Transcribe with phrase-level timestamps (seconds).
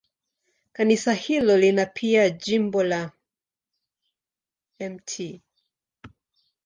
[0.73, 3.11] Kanisa hilo lina pia jimbo la
[4.79, 5.11] Mt.